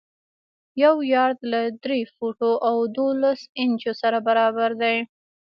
یو 0.83 0.95
یارډ 1.13 1.37
له 1.51 1.61
درې 1.83 1.99
فوټو 2.15 2.51
او 2.67 2.75
دولس 2.97 3.39
انچو 3.61 3.91
سره 4.01 4.17
برابر 4.27 4.69
دی. 4.81 4.95